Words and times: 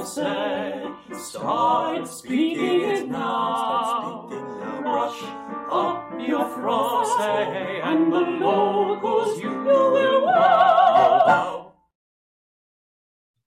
français. 0.00 0.72
Start 1.12 2.08
speaking 2.08 2.80
it 2.82 3.08
now. 3.08 4.28
Brush 4.82 5.22
up 5.70 6.12
your 6.18 6.44
français 6.56 7.80
and 7.84 8.12
the 8.12 8.20
locals 8.20 9.40
you 9.40 9.50
will 9.50 10.24
wow. 10.24 11.72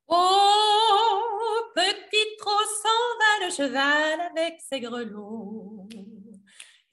Oh, 0.09 1.71
petit 1.75 2.37
s'en 2.83 3.03
va 3.19 3.45
le 3.45 3.51
cheval 3.51 4.21
avec 4.31 4.61
ses 4.61 4.79
grelots. 4.79 5.87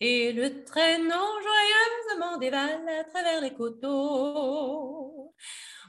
Et 0.03 0.33
le 0.33 0.65
traîneau 0.65 1.27
joyeusement 1.43 2.39
dévale 2.39 2.89
à 3.01 3.05
travers 3.05 3.43
les 3.43 3.53
coteaux. 3.53 5.35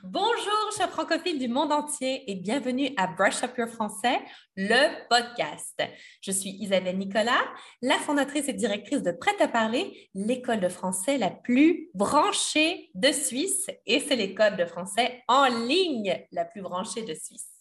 Bonjour, 0.03 0.71
chers 0.75 0.89
francophiles 0.89 1.37
du 1.37 1.47
monde 1.47 1.71
entier 1.71 2.23
et 2.29 2.33
bienvenue 2.33 2.89
à 2.97 3.05
Brush 3.05 3.43
Up 3.43 3.55
Your 3.55 3.67
Français, 3.67 4.19
le 4.55 5.07
podcast. 5.07 5.79
Je 6.21 6.31
suis 6.31 6.49
Isabelle 6.59 6.97
Nicolas, 6.97 7.43
la 7.83 7.99
fondatrice 7.99 8.49
et 8.49 8.53
directrice 8.53 9.03
de 9.03 9.11
Prêt 9.11 9.39
à 9.39 9.47
parler, 9.47 10.09
l'école 10.15 10.59
de 10.59 10.69
français 10.69 11.19
la 11.19 11.29
plus 11.29 11.91
branchée 11.93 12.89
de 12.95 13.11
Suisse 13.11 13.67
et 13.85 13.99
c'est 13.99 14.15
l'école 14.15 14.57
de 14.57 14.65
français 14.65 15.21
en 15.27 15.45
ligne 15.45 16.25
la 16.31 16.45
plus 16.45 16.63
branchée 16.63 17.03
de 17.03 17.13
Suisse. 17.13 17.51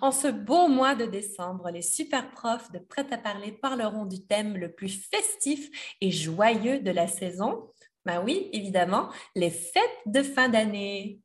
En 0.00 0.10
ce 0.10 0.28
beau 0.28 0.68
mois 0.68 0.94
de 0.94 1.04
décembre, 1.04 1.68
les 1.70 1.82
super 1.82 2.30
profs 2.30 2.72
de 2.72 2.78
Prêt 2.78 3.06
à 3.10 3.18
parler 3.18 3.52
parleront 3.52 4.06
du 4.06 4.26
thème 4.26 4.56
le 4.56 4.72
plus 4.72 5.06
festif 5.10 5.68
et 6.00 6.10
joyeux 6.10 6.80
de 6.80 6.90
la 6.90 7.08
saison. 7.08 7.68
Ben 8.06 8.22
oui, 8.24 8.48
évidemment, 8.54 9.10
les 9.34 9.50
fêtes 9.50 9.82
de 10.06 10.22
fin 10.22 10.48
d'année. 10.48 11.20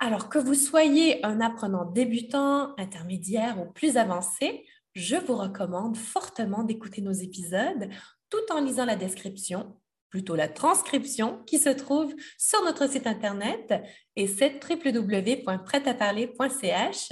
Alors 0.00 0.28
que 0.28 0.38
vous 0.38 0.54
soyez 0.54 1.24
un 1.26 1.40
apprenant 1.40 1.84
débutant, 1.84 2.72
intermédiaire 2.76 3.60
ou 3.60 3.66
plus 3.72 3.96
avancé, 3.96 4.64
je 4.94 5.16
vous 5.16 5.36
recommande 5.36 5.96
fortement 5.96 6.62
d'écouter 6.62 7.02
nos 7.02 7.12
épisodes 7.12 7.88
tout 8.30 8.52
en 8.52 8.60
lisant 8.60 8.84
la 8.84 8.94
description, 8.96 9.76
plutôt 10.10 10.36
la 10.36 10.48
transcription 10.48 11.42
qui 11.46 11.58
se 11.58 11.70
trouve 11.70 12.14
sur 12.38 12.62
notre 12.64 12.88
site 12.88 13.06
internet 13.06 13.74
et 14.16 14.26
c'est 14.26 14.60
www.prêtaparler.ch 14.62 17.08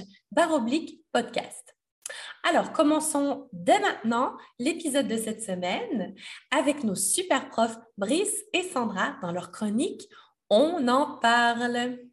oblique 0.53 1.00
podcast. 1.12 1.77
Alors, 2.48 2.72
commençons 2.72 3.48
dès 3.53 3.81
maintenant 3.81 4.37
l'épisode 4.61 5.09
de 5.09 5.17
cette 5.17 5.42
semaine 5.42 6.14
avec 6.53 6.84
nos 6.84 6.94
super 6.94 7.48
profs 7.48 7.77
Brice 7.98 8.44
et 8.53 8.62
Sandra 8.62 9.17
dans 9.22 9.33
leur 9.33 9.50
chronique 9.50 10.09
On 10.48 10.87
en 10.87 11.19
parle. 11.19 12.06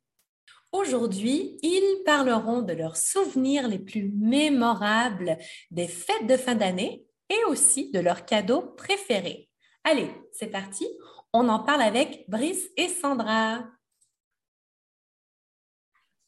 Aujourd'hui, 0.74 1.60
ils 1.62 2.02
parleront 2.04 2.64
de 2.64 2.74
leurs 2.74 2.98
souvenirs 2.98 3.68
les 3.68 3.78
plus 3.78 4.10
mémorables 4.10 5.38
des 5.70 5.88
fêtes 5.88 6.26
de 6.26 6.36
fin 6.36 6.56
d'année 6.56 7.06
et 7.30 7.44
aussi 7.46 7.92
de 7.92 8.00
leurs 8.00 8.26
cadeaux 8.26 8.74
préférés. 8.76 9.52
Allez, 9.84 10.10
c'est 10.32 10.48
parti. 10.48 10.88
On 11.32 11.48
en 11.48 11.60
parle 11.60 11.84
avec 11.84 12.26
Brice 12.28 12.72
et 12.76 12.90
Sandra. 12.90 13.64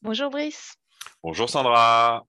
Bonjour 0.00 0.30
Brice. 0.30 0.76
Bonjour 1.24 1.50
Sandra. 1.50 2.24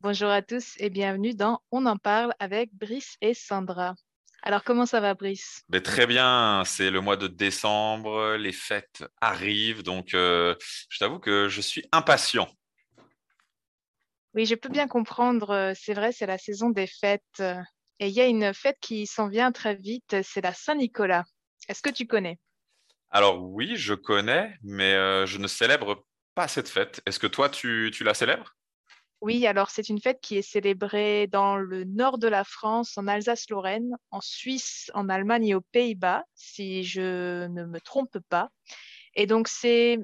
Bonjour 0.00 0.30
à 0.30 0.40
tous 0.40 0.76
et 0.78 0.88
bienvenue 0.88 1.34
dans 1.34 1.60
On 1.70 1.84
en 1.84 1.98
parle 1.98 2.32
avec 2.38 2.74
Brice 2.74 3.18
et 3.20 3.34
Sandra. 3.34 3.94
Alors, 4.42 4.64
comment 4.64 4.86
ça 4.86 5.00
va, 5.00 5.14
Brice? 5.14 5.62
Ben, 5.68 5.82
Très 5.82 6.06
bien, 6.06 6.62
c'est 6.64 6.90
le 6.90 7.00
mois 7.00 7.16
de 7.16 7.26
décembre, 7.26 8.36
les 8.36 8.52
fêtes 8.52 9.04
arrivent, 9.20 9.82
donc 9.82 10.14
euh, 10.14 10.54
je 10.88 10.98
t'avoue 10.98 11.18
que 11.18 11.48
je 11.48 11.60
suis 11.60 11.84
impatient. 11.92 12.48
Oui, 14.34 14.46
je 14.46 14.54
peux 14.54 14.68
bien 14.68 14.88
comprendre, 14.88 15.50
euh, 15.50 15.72
c'est 15.74 15.94
vrai, 15.94 16.12
c'est 16.12 16.26
la 16.26 16.38
saison 16.38 16.70
des 16.70 16.86
fêtes. 16.86 17.42
Et 17.98 18.08
il 18.08 18.14
y 18.14 18.20
a 18.20 18.26
une 18.26 18.54
fête 18.54 18.78
qui 18.80 19.06
s'en 19.06 19.28
vient 19.28 19.52
très 19.52 19.74
vite, 19.74 20.16
c'est 20.22 20.40
la 20.40 20.54
Saint-Nicolas. 20.54 21.24
Est-ce 21.68 21.82
que 21.82 21.90
tu 21.90 22.06
connais? 22.06 22.38
Alors 23.10 23.42
oui, 23.42 23.76
je 23.76 23.92
connais, 23.92 24.56
mais 24.62 24.94
euh, 24.94 25.26
je 25.26 25.38
ne 25.38 25.48
célèbre 25.48 26.06
pas 26.34 26.48
cette 26.48 26.68
fête. 26.68 27.02
Est-ce 27.04 27.18
que 27.18 27.26
toi, 27.26 27.50
tu, 27.50 27.90
tu 27.92 28.04
la 28.04 28.14
célèbres? 28.14 28.56
Oui, 29.20 29.46
alors 29.46 29.70
c'est 29.70 29.88
une 29.88 30.00
fête 30.00 30.20
qui 30.20 30.38
est 30.38 30.42
célébrée 30.42 31.26
dans 31.26 31.56
le 31.56 31.84
nord 31.84 32.18
de 32.18 32.28
la 32.28 32.42
France, 32.42 32.96
en 32.96 33.06
Alsace-Lorraine, 33.06 33.96
en 34.10 34.20
Suisse, 34.20 34.90
en 34.94 35.08
Allemagne 35.10 35.48
et 35.48 35.54
aux 35.54 35.60
Pays-Bas, 35.60 36.24
si 36.34 36.84
je 36.84 37.46
ne 37.48 37.66
me 37.66 37.80
trompe 37.80 38.18
pas. 38.30 38.50
Et 39.14 39.26
donc 39.26 39.48
c'est 39.48 39.98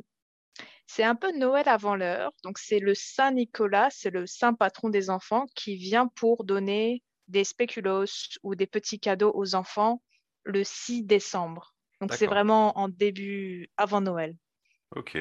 c'est 0.86 1.02
un 1.02 1.14
peu 1.14 1.32
Noël 1.36 1.68
avant 1.68 1.96
l'heure. 1.96 2.32
Donc 2.44 2.58
c'est 2.58 2.78
le 2.78 2.94
Saint 2.94 3.32
Nicolas, 3.32 3.88
c'est 3.90 4.10
le 4.10 4.26
saint 4.26 4.54
patron 4.54 4.90
des 4.90 5.10
enfants 5.10 5.46
qui 5.54 5.76
vient 5.76 6.08
pour 6.08 6.44
donner 6.44 7.02
des 7.28 7.44
spéculoos 7.44 8.38
ou 8.42 8.54
des 8.54 8.66
petits 8.66 9.00
cadeaux 9.00 9.32
aux 9.34 9.54
enfants 9.54 10.02
le 10.44 10.62
6 10.62 11.02
décembre. 11.02 11.74
Donc 12.00 12.12
c'est 12.12 12.26
vraiment 12.26 12.78
en 12.78 12.88
début 12.88 13.70
avant 13.76 14.00
Noël. 14.00 14.36
Ok. 14.94 15.18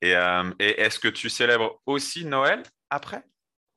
Et, 0.00 0.14
euh, 0.14 0.50
et 0.58 0.80
est-ce 0.80 0.98
que 0.98 1.08
tu 1.08 1.28
célèbres 1.28 1.80
aussi 1.86 2.24
Noël 2.24 2.62
après? 2.90 3.22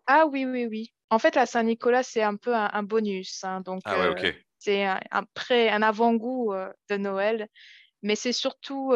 Ah 0.08 0.26
oui, 0.28 0.46
oui, 0.46 0.66
oui. 0.66 0.94
En 1.10 1.20
fait, 1.20 1.36
la 1.36 1.46
Saint-Nicolas, 1.46 2.04
c'est 2.04 2.24
un 2.24 2.36
peu 2.36 2.56
un, 2.56 2.84
bonus. 2.84 3.44
Hein, 3.44 3.62
donc, 3.62 3.82
ah 3.86 3.96
euh, 3.96 4.32
c'est 4.60 4.86
un, 4.86 5.00
un 5.12 5.82
avant-goût 5.82 6.54
euh, 6.54 6.72
de 6.90 6.98
Noël. 6.98 7.48
Mais 8.02 8.16
c'est 8.16 8.34
surtout, 8.34 8.96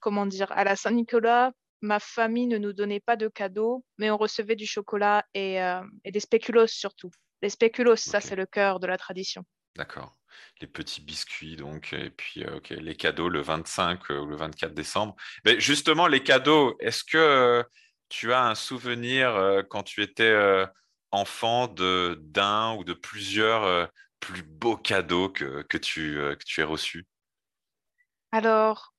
comment 0.00 0.26
dire, 0.26 0.50
à 0.50 0.64
la 0.64 0.74
Saint-Nicolas, 0.74 1.52
ma 1.80 2.00
famille 2.00 2.48
ne 2.48 2.58
nous 2.58 2.72
donnait 2.72 2.98
pas 2.98 3.14
de 3.14 3.28
cadeaux, 3.28 3.84
mais 3.98 4.10
on 4.10 4.16
recevait 4.16 4.56
du 4.56 4.66
chocolat 4.66 5.24
et, 5.32 5.60
des 6.04 6.18
spéculoos 6.18 6.66
surtout. 6.66 7.12
Les 7.40 7.50
spéculoos, 7.50 7.94
ça, 7.94 8.20
c'est 8.20 8.34
le 8.34 8.46
cœur 8.46 8.80
de 8.80 8.88
la 8.88 8.98
tradition. 8.98 9.44
D'accord. 9.76 10.12
Les 10.60 10.66
petits 10.66 11.02
biscuits, 11.02 11.56
donc, 11.56 11.92
et 11.92 12.10
puis 12.10 12.44
les 12.70 12.96
cadeaux 12.96 13.28
le 13.28 13.40
25 13.40 14.08
ou 14.10 14.26
le 14.26 14.36
24 14.36 14.72
décembre. 14.72 15.14
Mais 15.44 15.60
justement, 15.60 16.06
les 16.06 16.22
cadeaux, 16.22 16.76
est-ce 16.80 17.04
que 17.04 17.64
tu 18.08 18.32
as 18.32 18.44
un 18.44 18.54
souvenir 18.54 19.34
euh, 19.34 19.62
quand 19.62 19.82
tu 19.82 20.02
étais 20.02 20.24
euh, 20.24 20.66
enfant 21.10 21.66
de 21.66 22.18
d'un 22.22 22.74
ou 22.74 22.84
de 22.84 22.92
plusieurs 22.92 23.64
euh, 23.64 23.86
plus 24.20 24.42
beaux 24.42 24.76
cadeaux 24.76 25.28
que, 25.28 25.62
que 25.62 25.78
tu, 25.78 26.14
que 26.14 26.44
tu 26.44 26.62
as 26.62 26.66
reçus? 26.66 27.06
Alors, 28.32 28.94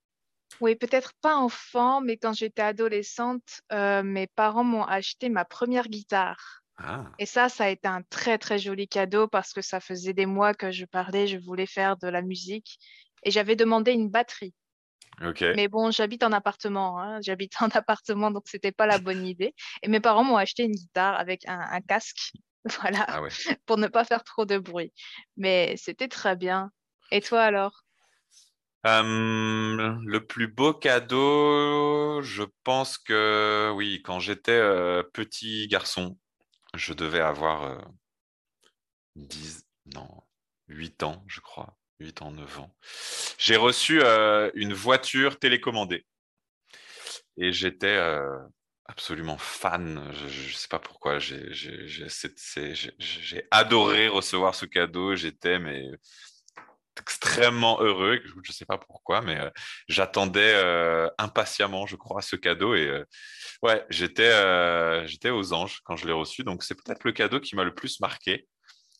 oui, 0.61 0.75
peut-être 0.75 1.13
pas 1.21 1.35
enfant, 1.35 2.01
mais 2.01 2.17
quand 2.17 2.33
j'étais 2.33 2.61
adolescente, 2.61 3.61
mes 3.71 4.27
parents 4.27 4.63
m'ont 4.63 4.85
acheté 4.85 5.27
ma 5.29 5.43
première 5.43 5.87
guitare. 5.89 6.63
Ah. 6.77 7.05
Et 7.17 7.25
ça, 7.25 7.49
ça 7.49 7.65
a 7.65 7.69
été 7.69 7.87
un 7.87 8.03
très, 8.03 8.37
très 8.37 8.59
joli 8.59 8.87
cadeau 8.87 9.27
parce 9.27 9.53
que 9.53 9.61
ça 9.61 9.79
faisait 9.79 10.13
des 10.13 10.25
mois 10.25 10.53
que 10.53 10.71
je 10.71 10.85
parlais, 10.85 11.27
je 11.27 11.37
voulais 11.37 11.65
faire 11.65 11.97
de 11.97 12.07
la 12.07 12.21
musique. 12.21 12.77
Et 13.23 13.31
j'avais 13.31 13.55
demandé 13.55 13.91
une 13.91 14.09
batterie. 14.09 14.53
Mais 15.55 15.67
bon, 15.67 15.89
j'habite 15.91 16.23
en 16.23 16.31
appartement. 16.31 16.99
Hein. 16.99 17.19
J'habite 17.21 17.53
en 17.61 17.69
appartement, 17.69 18.31
donc 18.31 18.43
c'était 18.47 18.71
pas 18.71 18.85
la 18.85 18.99
bonne 18.99 19.25
idée. 19.25 19.53
Et 19.83 19.87
mes 19.87 19.99
parents 19.99 20.23
m'ont 20.23 20.37
acheté 20.37 20.63
une 20.63 20.75
guitare 20.75 21.19
avec 21.19 21.41
un, 21.47 21.81
casque, 21.81 22.33
voilà, 22.81 23.05
ah 23.07 23.21
pour 23.65 23.77
ne 23.77 23.87
pas 23.87 24.05
faire 24.05 24.23
trop 24.23 24.45
de 24.45 24.57
bruit. 24.57 24.93
Mais 25.35 25.75
c'était 25.77 26.07
très 26.07 26.35
bien. 26.35 26.71
Et 27.11 27.21
toi 27.21 27.41
alors? 27.41 27.83
Le 28.83 30.19
plus 30.19 30.47
beau 30.47 30.73
cadeau, 30.73 32.21
je 32.21 32.43
pense 32.63 32.97
que 32.97 33.71
oui, 33.75 34.01
quand 34.01 34.19
j'étais 34.19 34.51
euh, 34.51 35.03
petit 35.13 35.67
garçon, 35.67 36.17
je 36.73 36.93
devais 36.93 37.21
avoir 37.21 37.89
10, 39.15 39.57
euh, 39.57 39.91
non, 39.95 40.07
8 40.67 41.03
ans, 41.03 41.23
je 41.27 41.39
crois. 41.39 41.77
8 41.99 42.21
ans, 42.21 42.31
9 42.31 42.59
ans. 42.59 42.75
J'ai 43.37 43.55
reçu 43.55 44.01
euh, 44.03 44.51
une 44.53 44.73
voiture 44.73 45.39
télécommandée. 45.39 46.05
Et 47.37 47.51
j'étais 47.51 47.87
euh, 47.87 48.37
absolument 48.85 49.37
fan. 49.37 50.11
Je 50.13 50.25
ne 50.25 50.53
sais 50.53 50.67
pas 50.67 50.79
pourquoi. 50.79 51.19
J'ai 51.19 51.77
adoré 53.51 54.07
recevoir 54.07 54.55
ce 54.55 54.65
cadeau. 54.65 55.15
J'étais 55.15 55.59
mais 55.59 55.89
extrêmement 56.99 57.81
heureux. 57.81 58.19
Je 58.25 58.33
ne 58.35 58.53
sais 58.53 58.65
pas 58.65 58.77
pourquoi, 58.77 59.21
mais 59.21 59.39
euh, 59.39 59.49
j'attendais 59.87 60.55
impatiemment, 61.17 61.85
je 61.85 61.95
crois, 61.95 62.21
ce 62.21 62.35
cadeau. 62.35 62.75
Et 62.75 63.03
ouais, 63.63 63.85
j'étais 63.89 65.07
j'étais 65.07 65.29
aux 65.29 65.53
anges 65.53 65.81
quand 65.83 65.95
je 65.95 66.07
l'ai 66.07 66.13
reçu. 66.13 66.43
Donc 66.43 66.63
c'est 66.63 66.75
peut-être 66.75 67.03
le 67.03 67.11
cadeau 67.11 67.39
qui 67.39 67.55
m'a 67.55 67.63
le 67.63 67.73
plus 67.73 67.99
marqué. 67.99 68.47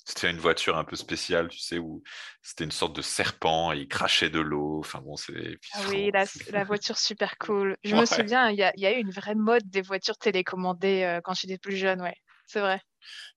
C'était 0.08 0.32
une 0.32 0.38
voiture 0.38 0.78
un 0.78 0.86
peu 0.86 0.96
spéciale, 0.96 1.50
tu 1.50 1.60
sais, 1.60 1.80
où 1.80 2.02
c'était 2.42 2.64
une 2.64 2.72
sorte 2.72 2.96
de 2.96 3.02
serpent 3.02 3.74
et 3.74 3.80
il 3.80 3.88
crachait 3.90 4.30
de 4.30 4.40
l'eau. 4.40 4.80
Enfin 4.80 5.02
bon, 5.02 5.18
c'est. 5.18 5.58
Ah 5.74 5.82
oui, 5.90 6.12
la, 6.14 6.64
voiture 6.64 6.98
super 6.98 7.38
cool. 7.38 7.76
Je 7.84 7.94
me 7.94 8.06
souviens, 8.06 8.50
il 8.50 8.58
y, 8.58 8.64
a, 8.64 8.98
eu 8.98 9.02
une 9.02 9.12
vraie 9.12 9.36
mode 9.36 9.70
des 9.70 9.82
voitures 9.82 10.18
télécommandées 10.18 11.04
euh, 11.04 11.20
quand 11.22 11.34
j'étais 11.34 11.58
plus 11.58 11.76
jeune, 11.76 12.02
ouais, 12.02 12.16
c'est 12.46 12.62
vrai. 12.62 12.80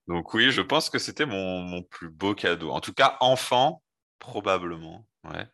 Donc 0.06 0.32
oui, 0.32 0.52
je 0.52 0.62
pense 0.62 0.90
que 0.90 1.00
c'était 1.00 1.26
mon, 1.26 1.82
plus 1.82 2.08
beau 2.08 2.36
cadeau. 2.36 2.70
En 2.70 2.80
tout 2.80 2.92
cas, 2.92 3.16
enfant, 3.18 3.82
probablement. 4.20 5.04
Ouais. 5.24 5.46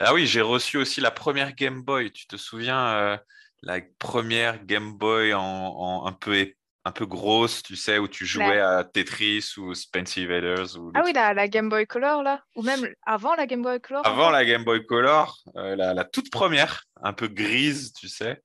Ah 0.00 0.12
oui, 0.12 0.26
j'ai 0.26 0.42
reçu 0.42 0.76
aussi 0.76 1.00
la 1.00 1.12
première 1.12 1.54
Game 1.54 1.82
Boy. 1.82 2.10
Tu 2.10 2.26
te 2.26 2.36
souviens, 2.36 2.88
euh, 2.88 3.16
la 3.62 3.80
première 3.98 4.64
Game 4.64 4.98
Boy 4.98 5.32
en, 5.32 6.04
un 6.04 6.12
peu 6.12 6.52
un 6.84 6.92
peu 6.92 7.04
grosse, 7.04 7.64
tu 7.64 7.74
sais, 7.74 7.98
où 7.98 8.06
tu 8.06 8.24
jouais 8.24 8.60
à 8.60 8.84
Tetris 8.84 9.54
ou 9.56 9.74
Space 9.74 10.18
Invaders. 10.18 10.78
Ou 10.78 10.92
ah 10.94 11.02
oui, 11.04 11.12
la, 11.12 11.34
la, 11.34 11.48
Game 11.48 11.68
Boy 11.68 11.84
Color, 11.84 12.22
là 12.22 12.44
Ou 12.54 12.62
même 12.62 12.88
avant 13.04 13.34
la 13.34 13.46
Game 13.46 13.60
Boy 13.60 13.80
Color 13.80 14.06
Avant 14.06 14.30
la 14.30 14.44
Game 14.44 14.62
Boy 14.62 14.86
Color, 14.86 15.36
euh, 15.56 15.74
la, 15.74 16.04
toute 16.04 16.30
première, 16.30 16.84
un 17.02 17.12
peu 17.12 17.26
grise, 17.26 17.92
tu 17.92 18.08
sais. 18.08 18.40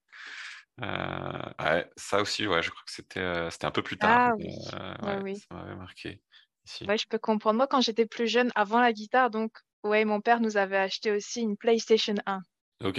Euh, 0.81 1.83
ça 1.95 2.19
aussi, 2.19 2.47
ouais, 2.47 2.63
je 2.63 2.71
crois 2.71 2.81
que 2.83 2.91
c'était 2.91 3.19
euh, 3.19 3.49
un 3.61 3.71
peu 3.71 3.83
plus 3.83 3.97
tard. 3.97 4.31
Ah 4.31 4.95
oui, 5.03 5.13
oui. 5.21 5.35
Ça 5.37 5.55
m'avait 5.55 5.75
marqué. 5.75 6.19
Ici. 6.65 6.85
Ouais, 6.85 6.97
je 6.97 7.07
peux 7.07 7.17
comprendre. 7.17 7.57
Moi, 7.57 7.67
quand 7.67 7.81
j'étais 7.81 8.05
plus 8.05 8.27
jeune, 8.27 8.51
avant 8.55 8.79
la 8.79 8.93
guitare, 8.93 9.29
donc, 9.29 9.51
ouais, 9.83 10.05
mon 10.05 10.21
père 10.21 10.39
nous 10.39 10.57
avait 10.57 10.77
acheté 10.77 11.11
aussi 11.11 11.41
une 11.41 11.57
PlayStation 11.57 12.15
1. 12.25 12.41
Ok. 12.83 12.97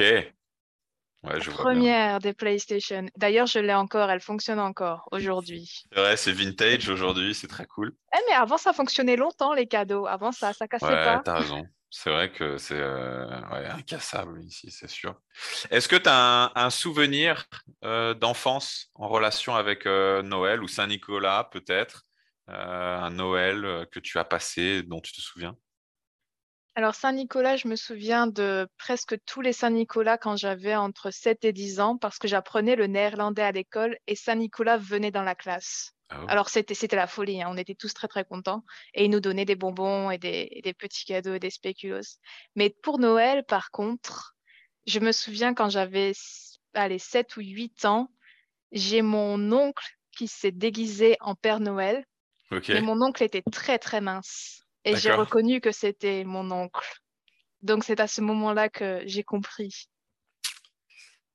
Ouais, 1.24 1.40
je 1.40 1.50
première 1.52 2.18
des 2.18 2.32
PlayStation. 2.32 3.06
D'ailleurs, 3.16 3.46
je 3.46 3.60
l'ai 3.60 3.74
encore, 3.74 4.10
elle 4.10 4.20
fonctionne 4.20 4.58
encore 4.58 5.08
aujourd'hui. 5.12 5.84
Ouais, 5.96 6.16
c'est 6.16 6.32
vintage 6.32 6.88
aujourd'hui, 6.88 7.32
c'est 7.32 7.46
très 7.46 7.66
cool. 7.66 7.94
Eh, 8.12 8.18
mais 8.28 8.34
avant, 8.34 8.58
ça 8.58 8.72
fonctionnait 8.72 9.14
longtemps, 9.14 9.54
les 9.54 9.68
cadeaux. 9.68 10.06
Avant, 10.06 10.32
ça, 10.32 10.52
ça 10.52 10.66
cassait 10.66 10.86
ouais, 10.86 11.04
pas. 11.04 11.22
T'as 11.24 11.38
raison. 11.38 11.64
C'est 11.94 12.10
vrai 12.10 12.32
que 12.32 12.56
c'est 12.56 12.80
euh, 12.80 13.28
incassable 13.74 14.42
ici, 14.42 14.70
c'est 14.70 14.88
sûr. 14.88 15.14
Est-ce 15.70 15.88
que 15.88 15.96
tu 15.96 16.08
as 16.08 16.50
un, 16.54 16.70
souvenir 16.70 17.44
euh, 17.84 18.14
d'enfance 18.14 18.90
en 18.94 19.08
relation 19.08 19.54
avec 19.54 19.84
euh, 19.84 20.22
Noël 20.22 20.62
ou 20.62 20.68
Saint-Nicolas, 20.68 21.50
peut-être? 21.52 22.06
Un 22.48 23.10
Noël 23.10 23.86
que 23.90 24.00
tu 24.00 24.18
as 24.18 24.24
passé, 24.24 24.82
dont 24.82 25.00
tu 25.00 25.12
te 25.12 25.20
souviens? 25.20 25.56
Alors, 26.74 26.94
Saint-Nicolas, 26.94 27.56
je 27.56 27.68
me 27.68 27.76
souviens 27.76 28.26
de 28.26 28.66
presque 28.78 29.16
tous 29.26 29.42
les 29.42 29.52
Saint-Nicolas 29.52 30.16
quand 30.16 30.36
j'avais 30.36 30.74
entre 30.74 31.10
7 31.10 31.44
et 31.44 31.52
10 31.52 31.80
ans 31.80 31.98
parce 31.98 32.18
que 32.18 32.26
j'apprenais 32.26 32.76
le 32.76 32.86
néerlandais 32.86 33.42
à 33.42 33.52
l'école 33.52 33.98
et 34.06 34.16
Saint-Nicolas 34.16 34.78
venait 34.78 35.10
dans 35.10 35.22
la 35.22 35.34
classe. 35.34 35.92
Ah 36.08 36.24
Alors, 36.28 36.48
c'était, 36.48 36.72
c'était 36.72 36.96
la 36.96 37.06
folie, 37.06 37.42
hein. 37.42 37.48
on 37.50 37.58
était 37.58 37.74
tous 37.74 37.92
très 37.92 38.08
très 38.08 38.24
contents 38.24 38.64
et 38.94 39.04
il 39.04 39.10
nous 39.10 39.20
donnait 39.20 39.44
des 39.44 39.54
bonbons 39.54 40.10
et 40.10 40.16
des, 40.16 40.74
petits 40.78 41.04
cadeaux 41.04 41.34
et 41.34 41.38
des 41.38 41.50
spéculoos. 41.50 42.18
Mais 42.56 42.70
pour 42.82 42.98
Noël, 42.98 43.44
par 43.44 43.70
contre, 43.70 44.34
je 44.86 44.98
me 44.98 45.12
souviens 45.12 45.52
quand 45.52 45.68
j'avais 45.68 46.12
allez, 46.72 46.98
7 46.98 47.36
ou 47.36 47.40
8 47.40 47.84
ans, 47.84 48.10
j'ai 48.72 49.02
mon 49.02 49.52
oncle 49.52 49.86
qui 50.10 50.26
s'est 50.26 50.52
déguisé 50.52 51.18
en 51.20 51.34
Père 51.34 51.60
Noël. 51.60 52.02
Et 52.68 52.80
mon 52.80 53.00
oncle 53.02 53.22
était 53.22 53.42
très 53.50 53.78
très 53.78 54.00
mince. 54.00 54.62
Et 54.84 54.96
j'ai 54.96 55.12
reconnu 55.12 55.60
que 55.60 55.72
c'était 55.72 56.24
mon 56.24 56.50
oncle. 56.50 57.02
Donc 57.62 57.84
c'est 57.84 58.00
à 58.00 58.08
ce 58.08 58.20
moment-là 58.20 58.68
que 58.68 59.02
j'ai 59.06 59.22
compris. 59.22 59.88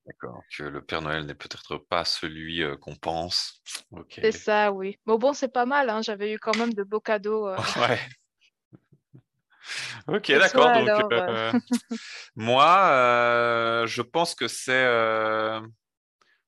D'accord, 0.05 0.41
que 0.55 0.63
le 0.63 0.81
Père 0.81 1.01
Noël 1.01 1.25
n'est 1.25 1.35
peut-être 1.35 1.77
pas 1.77 2.05
celui 2.05 2.63
euh, 2.63 2.77
qu'on 2.77 2.95
pense. 2.95 3.61
C'est 4.09 4.31
ça, 4.31 4.71
oui. 4.71 4.97
Mais 5.05 5.17
bon, 5.17 5.33
c'est 5.33 5.49
pas 5.49 5.65
mal, 5.65 5.89
hein. 5.89 6.01
j'avais 6.01 6.31
eu 6.31 6.39
quand 6.39 6.55
même 6.55 6.73
de 6.73 6.83
beaux 6.83 7.01
cadeaux. 7.01 7.47
Euh. 7.47 7.57
Ouais. 7.77 7.99
ok, 10.07 10.31
d'accord. 10.31 10.85
Donc, 10.85 11.11
euh, 11.11 11.51
moi, 12.35 13.83
je 13.85 14.01
pense 14.01 14.33
que 14.33 14.47
c'est 14.47 14.87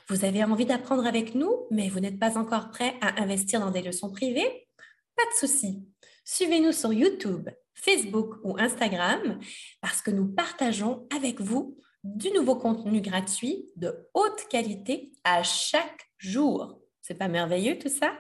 Vous 0.09 0.25
avez 0.25 0.43
envie 0.43 0.65
d'apprendre 0.65 1.07
avec 1.07 1.33
nous, 1.33 1.65
mais 1.71 1.87
vous 1.87 2.01
n'êtes 2.01 2.19
pas 2.19 2.37
encore 2.37 2.71
prêt 2.71 2.95
à 2.99 3.21
investir 3.21 3.61
dans 3.61 3.71
des 3.71 3.81
leçons 3.81 4.11
privées? 4.11 4.67
Pas 5.15 5.23
de 5.23 5.47
souci. 5.47 5.87
Suivez-nous 6.25 6.73
sur 6.73 6.91
YouTube, 6.91 7.47
Facebook 7.73 8.35
ou 8.43 8.57
Instagram 8.59 9.39
parce 9.79 10.01
que 10.01 10.11
nous 10.11 10.27
partageons 10.27 11.07
avec 11.15 11.39
vous 11.39 11.77
du 12.03 12.31
nouveau 12.31 12.57
contenu 12.57 12.99
gratuit 12.99 13.69
de 13.77 14.09
haute 14.13 14.45
qualité 14.49 15.13
à 15.23 15.41
chaque 15.43 16.09
jour. 16.17 16.80
Pas 17.13 17.27
merveilleux 17.27 17.77
tout 17.77 17.89
ça? 17.89 18.13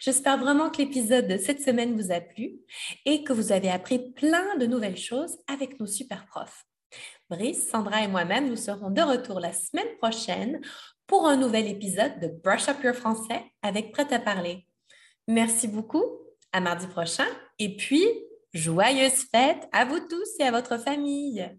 J'espère 0.00 0.38
vraiment 0.38 0.70
que 0.70 0.78
l'épisode 0.78 1.26
de 1.26 1.38
cette 1.38 1.62
semaine 1.62 2.00
vous 2.00 2.12
a 2.12 2.20
plu 2.20 2.58
et 3.04 3.24
que 3.24 3.32
vous 3.32 3.52
avez 3.52 3.70
appris 3.70 4.12
plein 4.12 4.56
de 4.56 4.66
nouvelles 4.66 4.96
choses 4.96 5.38
avec 5.48 5.80
nos 5.80 5.86
super 5.86 6.26
profs. 6.26 6.64
Brice, 7.28 7.68
Sandra 7.68 8.04
et 8.04 8.08
moi-même, 8.08 8.48
nous 8.48 8.56
serons 8.56 8.90
de 8.90 9.02
retour 9.02 9.40
la 9.40 9.52
semaine 9.52 9.96
prochaine 9.98 10.60
pour 11.06 11.26
un 11.26 11.36
nouvel 11.36 11.66
épisode 11.66 12.20
de 12.20 12.28
Brush 12.28 12.68
Up 12.68 12.82
Your 12.84 12.94
Français 12.94 13.42
avec 13.62 13.92
Prêt 13.92 14.12
à 14.12 14.18
parler. 14.18 14.66
Merci 15.26 15.66
beaucoup, 15.66 16.04
à 16.52 16.60
mardi 16.60 16.86
prochain 16.86 17.26
et 17.58 17.76
puis 17.76 18.06
joyeuses 18.52 19.26
fêtes 19.30 19.68
à 19.72 19.84
vous 19.84 20.00
tous 20.00 20.28
et 20.38 20.44
à 20.44 20.52
votre 20.52 20.78
famille. 20.78 21.50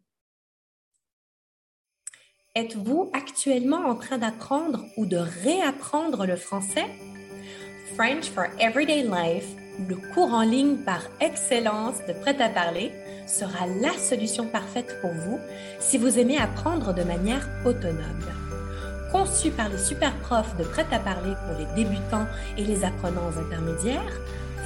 Êtes-vous 2.57 3.11
actuellement 3.13 3.85
en 3.85 3.93
train 3.93 4.17
d'apprendre 4.17 4.83
ou 4.97 5.05
de 5.05 5.17
réapprendre 5.17 6.25
le 6.25 6.35
français? 6.35 6.87
French 7.93 8.31
for 8.31 8.45
Everyday 8.59 9.03
Life, 9.03 9.45
le 9.87 9.95
cours 9.95 10.33
en 10.33 10.41
ligne 10.41 10.77
par 10.77 11.01
excellence 11.21 11.97
de 12.07 12.13
prêt 12.13 12.41
à 12.41 12.49
parler, 12.49 12.91
sera 13.27 13.67
la 13.79 13.93
solution 13.93 14.47
parfaite 14.47 14.99
pour 15.01 15.11
vous 15.11 15.39
si 15.79 15.99
vous 15.99 16.17
aimez 16.17 16.39
apprendre 16.39 16.95
de 16.95 17.03
manière 17.03 17.47
autonome. 17.63 18.25
Conçu 19.11 19.51
par 19.51 19.69
les 19.69 19.77
super 19.77 20.17
profs 20.21 20.57
de 20.57 20.63
prêt 20.63 20.87
à 20.91 20.97
parler 20.97 21.35
pour 21.45 21.59
les 21.59 21.83
débutants 21.83 22.25
et 22.57 22.63
les 22.63 22.83
apprenants 22.83 23.37
intermédiaires, 23.37 24.19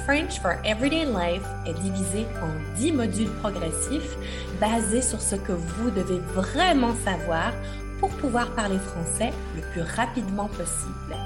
French 0.04 0.40
for 0.40 0.54
Everyday 0.64 1.04
Life 1.04 1.46
est 1.64 1.74
divisé 1.74 2.26
en 2.42 2.76
10 2.76 2.92
modules 2.92 3.30
progressifs 3.40 4.16
basés 4.60 5.00
sur 5.00 5.20
ce 5.20 5.36
que 5.36 5.52
vous 5.52 5.90
devez 5.90 6.18
vraiment 6.34 6.94
savoir 7.04 7.52
pour 8.00 8.10
pouvoir 8.10 8.50
parler 8.56 8.78
français 8.78 9.30
le 9.54 9.62
plus 9.72 9.82
rapidement 9.82 10.48
possible. 10.48 11.16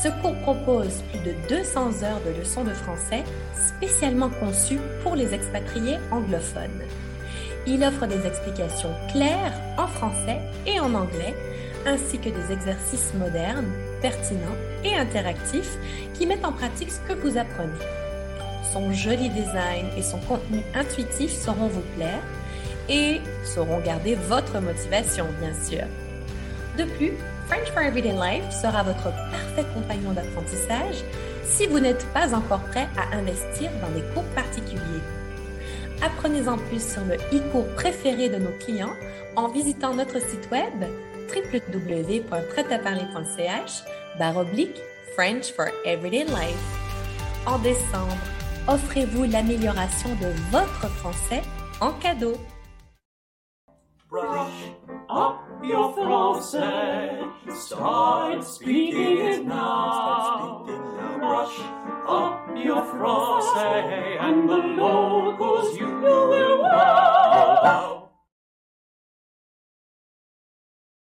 Ce 0.00 0.08
cours 0.22 0.36
propose 0.42 1.02
plus 1.10 1.18
de 1.18 1.34
200 1.48 2.04
heures 2.04 2.20
de 2.24 2.38
leçons 2.38 2.62
de 2.62 2.72
français 2.72 3.24
spécialement 3.54 4.30
conçues 4.30 4.80
pour 5.02 5.16
les 5.16 5.34
expatriés 5.34 5.98
anglophones. 6.12 6.84
Il 7.66 7.84
offre 7.84 8.06
des 8.06 8.24
explications 8.24 8.94
claires 9.12 9.52
en 9.76 9.88
français 9.88 10.38
et 10.64 10.78
en 10.78 10.94
anglais, 10.94 11.34
ainsi 11.86 12.18
que 12.18 12.28
des 12.28 12.52
exercices 12.52 13.12
modernes, 13.14 13.70
pertinents 14.00 14.56
et 14.84 14.94
interactifs 14.94 15.78
qui 16.14 16.26
mettent 16.26 16.44
en 16.44 16.52
pratique 16.52 16.90
ce 16.90 17.00
que 17.00 17.18
vous 17.18 17.38
apprenez. 17.38 17.72
Son 18.72 18.92
joli 18.92 19.28
design 19.30 19.86
et 19.96 20.02
son 20.02 20.18
contenu 20.18 20.60
intuitif 20.74 21.30
sauront 21.32 21.68
vous 21.68 21.84
plaire 21.96 22.22
et 22.88 23.20
sauront 23.44 23.80
garder 23.80 24.16
votre 24.28 24.60
motivation, 24.60 25.26
bien 25.40 25.54
sûr. 25.54 25.86
De 26.78 26.84
plus, 26.84 27.12
French 27.46 27.68
for 27.72 27.82
Everyday 27.82 28.12
Life 28.12 28.50
sera 28.52 28.82
votre 28.82 29.12
parfait 29.30 29.64
compagnon 29.74 30.12
d'apprentissage 30.12 31.02
si 31.44 31.66
vous 31.66 31.80
n'êtes 31.80 32.06
pas 32.12 32.34
encore 32.34 32.62
prêt 32.62 32.88
à 32.96 33.16
investir 33.16 33.70
dans 33.82 33.90
des 33.90 34.04
cours 34.14 34.24
particuliers. 34.36 35.02
Apprenez 36.02 36.48
en 36.48 36.56
plus 36.56 36.80
sur 36.80 37.04
le 37.04 37.16
e-cours 37.36 37.66
préféré 37.74 38.28
de 38.28 38.36
nos 38.36 38.52
clients 38.64 38.94
en 39.36 39.48
visitant 39.48 39.94
notre 39.94 40.20
site 40.20 40.48
web 40.50 40.84
www.prêtaparler.ch 41.34 43.82
baroblique 44.18 44.80
French 45.14 45.52
for 45.52 45.70
Everyday 45.84 46.24
Life. 46.24 46.58
En 47.46 47.58
décembre, 47.58 48.16
offrez-vous 48.68 49.24
l'amélioration 49.24 50.10
de 50.16 50.32
votre 50.50 50.88
français 50.88 51.42
en 51.80 51.92
cadeau. 51.92 52.34
Brush 54.08 54.72
up 55.08 55.36
your 55.62 55.92
français. 55.94 57.10
Start 57.48 58.44
speaking 58.44 59.18
it 59.18 59.46
now. 59.46 60.64
Brush 61.18 61.60
up 62.08 62.40
your 62.56 62.82
français 62.82 64.18
and 64.20 64.48
the 64.48 64.56
locals 64.56 65.76
you 65.78 65.86
will 65.86 66.62
wow. 66.62 67.99